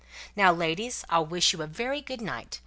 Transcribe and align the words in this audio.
And 0.29 0.37
now, 0.37 0.51
ladies, 0.51 1.05
I'll 1.11 1.27
wish 1.27 1.53
you 1.53 1.61
a 1.61 1.67
very 1.67 2.01
good 2.01 2.21
night. 2.21 2.59